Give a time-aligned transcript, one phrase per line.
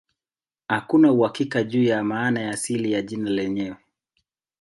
[0.67, 3.75] Hakuna uhakika juu ya maana ya asili ya jina lenyewe.